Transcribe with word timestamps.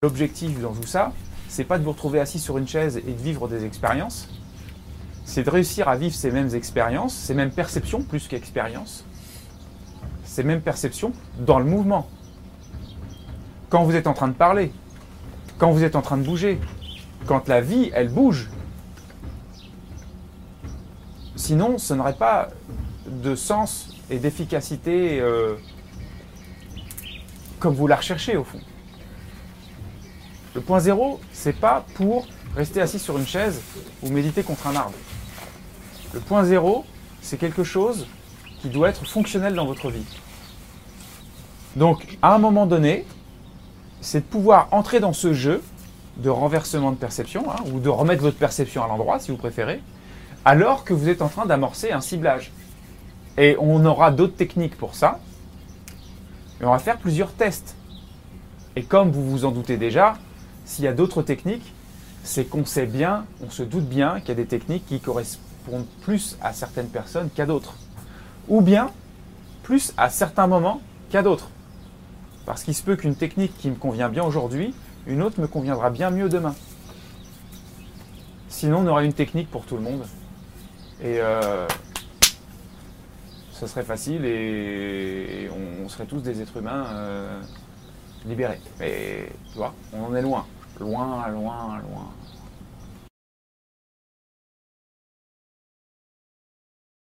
L'objectif 0.00 0.60
dans 0.60 0.74
tout 0.74 0.86
ça, 0.86 1.12
c'est 1.48 1.64
pas 1.64 1.76
de 1.76 1.82
vous 1.82 1.90
retrouver 1.90 2.20
assis 2.20 2.38
sur 2.38 2.56
une 2.56 2.68
chaise 2.68 2.98
et 2.98 3.12
de 3.12 3.20
vivre 3.20 3.48
des 3.48 3.64
expériences, 3.64 4.28
c'est 5.24 5.42
de 5.42 5.50
réussir 5.50 5.88
à 5.88 5.96
vivre 5.96 6.14
ces 6.14 6.30
mêmes 6.30 6.54
expériences, 6.54 7.12
ces 7.16 7.34
mêmes 7.34 7.50
perceptions 7.50 8.04
plus 8.04 8.28
qu'expériences, 8.28 9.04
ces 10.22 10.44
mêmes 10.44 10.60
perceptions 10.60 11.12
dans 11.40 11.58
le 11.58 11.64
mouvement. 11.64 12.08
Quand 13.70 13.82
vous 13.82 13.96
êtes 13.96 14.06
en 14.06 14.14
train 14.14 14.28
de 14.28 14.34
parler, 14.34 14.70
quand 15.58 15.72
vous 15.72 15.82
êtes 15.82 15.96
en 15.96 16.02
train 16.02 16.16
de 16.16 16.22
bouger, 16.24 16.60
quand 17.26 17.48
la 17.48 17.60
vie, 17.60 17.90
elle 17.92 18.08
bouge. 18.08 18.50
Sinon, 21.34 21.76
ce 21.76 21.92
n'aurait 21.94 22.14
pas 22.14 22.50
de 23.04 23.34
sens 23.34 23.96
et 24.10 24.20
d'efficacité 24.20 25.20
euh, 25.20 25.56
comme 27.58 27.74
vous 27.74 27.88
la 27.88 27.96
recherchez 27.96 28.36
au 28.36 28.44
fond. 28.44 28.60
Le 30.58 30.64
point 30.64 30.80
zéro, 30.80 31.20
c'est 31.32 31.52
pas 31.52 31.84
pour 31.94 32.26
rester 32.56 32.80
assis 32.80 32.98
sur 32.98 33.16
une 33.16 33.28
chaise 33.28 33.60
ou 34.02 34.08
méditer 34.08 34.42
contre 34.42 34.66
un 34.66 34.74
arbre. 34.74 34.98
Le 36.12 36.18
point 36.18 36.42
zéro, 36.42 36.84
c'est 37.20 37.36
quelque 37.36 37.62
chose 37.62 38.08
qui 38.60 38.68
doit 38.68 38.88
être 38.88 39.06
fonctionnel 39.06 39.54
dans 39.54 39.66
votre 39.66 39.88
vie. 39.88 40.04
Donc, 41.76 42.18
à 42.22 42.34
un 42.34 42.38
moment 42.38 42.66
donné, 42.66 43.06
c'est 44.00 44.18
de 44.18 44.24
pouvoir 44.24 44.66
entrer 44.72 44.98
dans 44.98 45.12
ce 45.12 45.32
jeu 45.32 45.62
de 46.16 46.28
renversement 46.28 46.90
de 46.90 46.96
perception, 46.96 47.48
hein, 47.48 47.62
ou 47.72 47.78
de 47.78 47.88
remettre 47.88 48.22
votre 48.22 48.38
perception 48.38 48.82
à 48.82 48.88
l'endroit, 48.88 49.20
si 49.20 49.30
vous 49.30 49.36
préférez, 49.36 49.80
alors 50.44 50.82
que 50.82 50.92
vous 50.92 51.08
êtes 51.08 51.22
en 51.22 51.28
train 51.28 51.46
d'amorcer 51.46 51.92
un 51.92 52.00
ciblage. 52.00 52.50
Et 53.36 53.54
on 53.60 53.86
aura 53.86 54.10
d'autres 54.10 54.34
techniques 54.34 54.76
pour 54.76 54.96
ça. 54.96 55.20
Et 56.60 56.64
on 56.64 56.72
va 56.72 56.80
faire 56.80 56.98
plusieurs 56.98 57.30
tests. 57.30 57.76
Et 58.74 58.82
comme 58.82 59.12
vous 59.12 59.22
vous 59.22 59.44
en 59.44 59.52
doutez 59.52 59.76
déjà, 59.76 60.14
s'il 60.68 60.84
y 60.84 60.88
a 60.88 60.92
d'autres 60.92 61.22
techniques, 61.22 61.72
c'est 62.22 62.44
qu'on 62.44 62.66
sait 62.66 62.84
bien, 62.84 63.24
on 63.42 63.48
se 63.48 63.62
doute 63.62 63.86
bien 63.86 64.20
qu'il 64.20 64.28
y 64.28 64.32
a 64.32 64.34
des 64.34 64.46
techniques 64.46 64.84
qui 64.86 65.00
correspondent 65.00 65.86
plus 66.02 66.36
à 66.42 66.52
certaines 66.52 66.90
personnes 66.90 67.30
qu'à 67.34 67.46
d'autres. 67.46 67.74
Ou 68.48 68.60
bien 68.60 68.90
plus 69.62 69.94
à 69.96 70.10
certains 70.10 70.46
moments 70.46 70.82
qu'à 71.08 71.22
d'autres. 71.22 71.48
Parce 72.44 72.64
qu'il 72.64 72.74
se 72.74 72.82
peut 72.82 72.96
qu'une 72.96 73.16
technique 73.16 73.56
qui 73.56 73.70
me 73.70 73.76
convient 73.76 74.10
bien 74.10 74.22
aujourd'hui, 74.24 74.74
une 75.06 75.22
autre 75.22 75.40
me 75.40 75.46
conviendra 75.46 75.88
bien 75.88 76.10
mieux 76.10 76.28
demain. 76.28 76.54
Sinon, 78.50 78.80
on 78.80 78.86
aurait 78.88 79.06
une 79.06 79.14
technique 79.14 79.50
pour 79.50 79.64
tout 79.64 79.76
le 79.76 79.82
monde. 79.82 80.04
Et 81.00 81.18
euh, 81.18 81.66
ça 83.52 83.66
serait 83.66 83.84
facile 83.84 84.26
et 84.26 85.48
on, 85.82 85.88
serait 85.88 86.04
tous 86.04 86.20
des 86.20 86.42
êtres 86.42 86.58
humains 86.58 86.84
euh, 86.92 87.40
libérés. 88.26 88.60
Mais 88.78 89.32
tu 89.50 89.56
vois, 89.56 89.72
on 89.94 90.04
en 90.04 90.14
est 90.14 90.22
loin. 90.22 90.44
Loin, 90.80 91.28
loin, 91.34 91.82
loin. 91.82 92.37